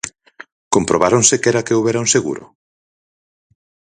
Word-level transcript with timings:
¿Comprobaron 0.73 1.21
sequera 1.31 1.63
que 1.65 1.75
houbera 1.75 2.03
un 2.05 2.09
seguro? 2.15 2.45